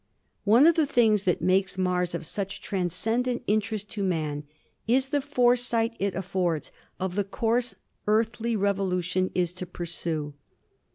"One 0.45 0.65
of 0.65 0.73
the 0.73 0.87
things 0.87 1.25
that 1.25 1.43
makes 1.43 1.77
Mars 1.77 2.15
of 2.15 2.25
such 2.25 2.59
transcen 2.59 3.21
dent 3.21 3.43
interest 3.45 3.87
to 3.91 4.03
man 4.03 4.45
is 4.87 5.09
the 5.09 5.21
foresight 5.21 5.95
it 5.99 6.15
affords 6.15 6.71
of 6.99 7.13
the 7.13 7.23
course 7.23 7.75
earthly 8.07 8.55
revolution 8.55 9.29
is 9.35 9.53
to 9.53 9.67
pursue. 9.67 10.33